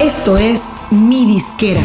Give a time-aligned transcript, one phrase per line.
[0.00, 1.82] Esto es Mi Disquera.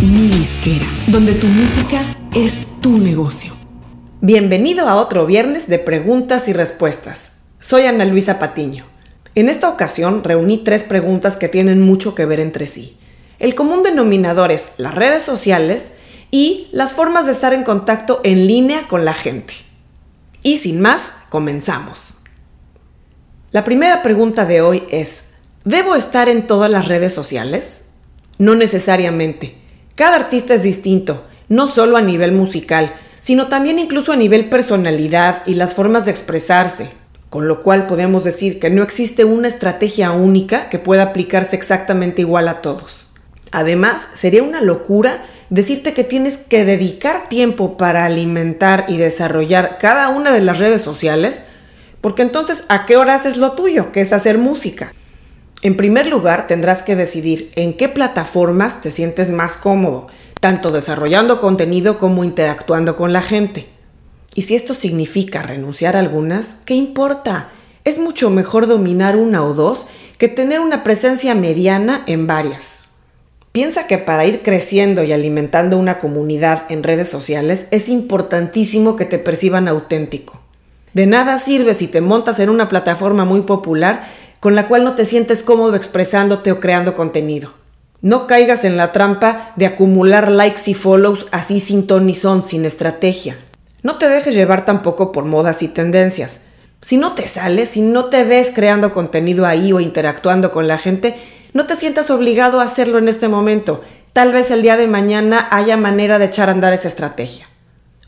[0.00, 2.02] Mi Disquera, donde tu música
[2.32, 3.52] es tu negocio.
[4.20, 7.32] Bienvenido a otro viernes de preguntas y respuestas.
[7.58, 8.84] Soy Ana Luisa Patiño.
[9.34, 12.96] En esta ocasión reuní tres preguntas que tienen mucho que ver entre sí.
[13.40, 15.94] El común denominador es las redes sociales
[16.30, 19.54] y las formas de estar en contacto en línea con la gente.
[20.44, 22.18] Y sin más, comenzamos.
[23.54, 25.26] La primera pregunta de hoy es,
[25.64, 27.90] ¿debo estar en todas las redes sociales?
[28.36, 29.54] No necesariamente.
[29.94, 35.44] Cada artista es distinto, no solo a nivel musical, sino también incluso a nivel personalidad
[35.46, 36.90] y las formas de expresarse,
[37.30, 42.22] con lo cual podemos decir que no existe una estrategia única que pueda aplicarse exactamente
[42.22, 43.06] igual a todos.
[43.52, 50.08] Además, sería una locura decirte que tienes que dedicar tiempo para alimentar y desarrollar cada
[50.08, 51.42] una de las redes sociales
[52.04, 53.90] porque entonces, ¿a qué hora haces lo tuyo?
[53.90, 54.92] Que es hacer música.
[55.62, 61.40] En primer lugar, tendrás que decidir en qué plataformas te sientes más cómodo, tanto desarrollando
[61.40, 63.68] contenido como interactuando con la gente.
[64.34, 67.52] Y si esto significa renunciar a algunas, ¿qué importa?
[67.84, 69.86] Es mucho mejor dominar una o dos
[70.18, 72.90] que tener una presencia mediana en varias.
[73.52, 79.06] Piensa que para ir creciendo y alimentando una comunidad en redes sociales es importantísimo que
[79.06, 80.43] te perciban auténtico.
[80.94, 84.94] De nada sirve si te montas en una plataforma muy popular con la cual no
[84.94, 87.52] te sientes cómodo expresándote o creando contenido.
[88.00, 92.44] No caigas en la trampa de acumular likes y follows así sin ton ni son,
[92.44, 93.36] sin estrategia.
[93.82, 96.42] No te dejes llevar tampoco por modas y tendencias.
[96.80, 100.78] Si no te sales, si no te ves creando contenido ahí o interactuando con la
[100.78, 101.16] gente,
[101.54, 103.82] no te sientas obligado a hacerlo en este momento.
[104.12, 107.48] Tal vez el día de mañana haya manera de echar a andar esa estrategia.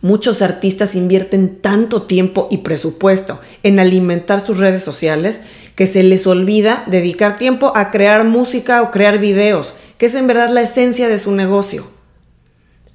[0.03, 5.43] Muchos artistas invierten tanto tiempo y presupuesto en alimentar sus redes sociales
[5.75, 10.27] que se les olvida dedicar tiempo a crear música o crear videos, que es en
[10.27, 11.87] verdad la esencia de su negocio.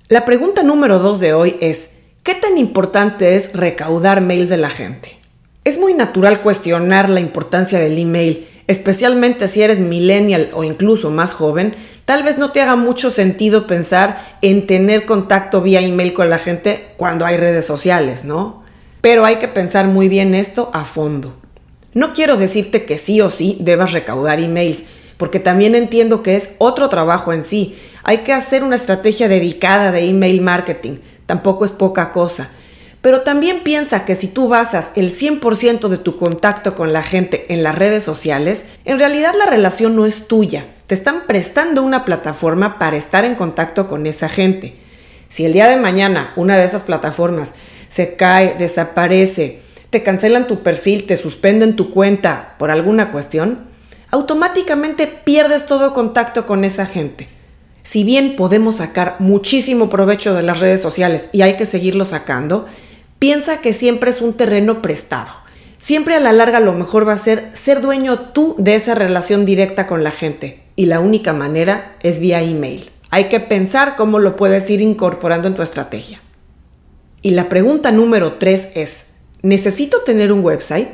[0.09, 4.69] La pregunta número dos de hoy es, ¿qué tan importante es recaudar mails de la
[4.69, 5.17] gente?
[5.63, 11.33] Es muy natural cuestionar la importancia del email, especialmente si eres millennial o incluso más
[11.33, 11.75] joven,
[12.05, 16.39] tal vez no te haga mucho sentido pensar en tener contacto vía email con la
[16.39, 18.63] gente cuando hay redes sociales, ¿no?
[19.01, 21.35] Pero hay que pensar muy bien esto a fondo.
[21.93, 24.83] No quiero decirte que sí o sí debas recaudar emails,
[25.17, 27.77] porque también entiendo que es otro trabajo en sí.
[28.03, 32.49] Hay que hacer una estrategia dedicada de email marketing, tampoco es poca cosa.
[33.01, 37.53] Pero también piensa que si tú basas el 100% de tu contacto con la gente
[37.53, 40.65] en las redes sociales, en realidad la relación no es tuya.
[40.91, 44.75] Te están prestando una plataforma para estar en contacto con esa gente.
[45.29, 47.53] Si el día de mañana una de esas plataformas
[47.87, 53.69] se cae, desaparece, te cancelan tu perfil, te suspenden tu cuenta por alguna cuestión,
[54.09, 57.29] automáticamente pierdes todo contacto con esa gente.
[57.83, 62.67] Si bien podemos sacar muchísimo provecho de las redes sociales y hay que seguirlo sacando,
[63.21, 65.29] Piensa que siempre es un terreno prestado.
[65.77, 69.45] Siempre a la larga lo mejor va a ser ser dueño tú de esa relación
[69.45, 70.63] directa con la gente.
[70.81, 72.89] Y la única manera es vía email.
[73.11, 76.19] Hay que pensar cómo lo puedes ir incorporando en tu estrategia.
[77.21, 79.05] Y la pregunta número tres es,
[79.43, 80.89] ¿necesito tener un website?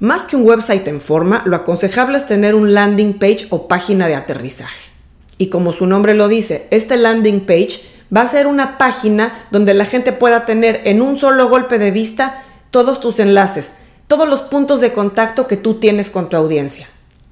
[0.00, 4.06] Más que un website en forma, lo aconsejable es tener un landing page o página
[4.06, 4.90] de aterrizaje.
[5.38, 7.80] Y como su nombre lo dice, este landing page
[8.14, 11.90] va a ser una página donde la gente pueda tener en un solo golpe de
[11.90, 13.76] vista todos tus enlaces,
[14.08, 16.86] todos los puntos de contacto que tú tienes con tu audiencia.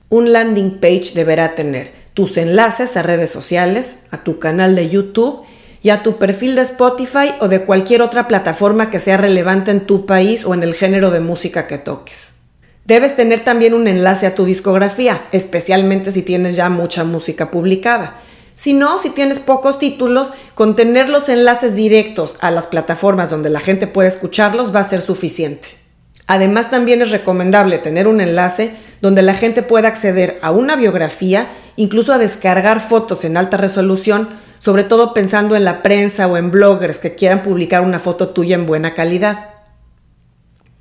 [0.08, 5.42] Un landing page deberá tener tus enlaces a redes sociales, a tu canal de YouTube
[5.82, 9.86] y a tu perfil de Spotify o de cualquier otra plataforma que sea relevante en
[9.86, 12.40] tu país o en el género de música que toques.
[12.86, 18.20] Debes tener también un enlace a tu discografía, especialmente si tienes ya mucha música publicada.
[18.54, 23.50] Si no, si tienes pocos títulos, con tener los enlaces directos a las plataformas donde
[23.50, 25.83] la gente puede escucharlos va a ser suficiente.
[26.26, 31.48] Además, también es recomendable tener un enlace donde la gente pueda acceder a una biografía,
[31.76, 36.50] incluso a descargar fotos en alta resolución, sobre todo pensando en la prensa o en
[36.50, 39.50] bloggers que quieran publicar una foto tuya en buena calidad.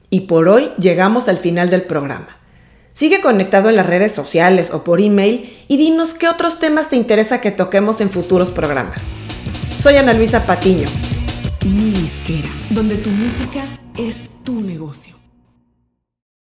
[0.09, 2.37] Y por hoy llegamos al final del programa.
[2.93, 6.95] Sigue conectado en las redes sociales o por email y dinos qué otros temas te
[6.95, 9.07] interesa que toquemos en futuros programas.
[9.75, 10.87] Soy Ana Luisa Patiño.
[11.65, 13.65] Mi disquera, donde tu música
[13.97, 15.12] es tu negocio.